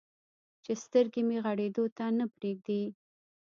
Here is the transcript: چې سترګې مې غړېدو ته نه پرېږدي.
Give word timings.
چې 0.63 0.73
سترګې 0.83 1.21
مې 1.27 1.37
غړېدو 1.45 1.83
ته 1.97 2.05
نه 2.17 2.25
پرېږدي. 2.35 2.83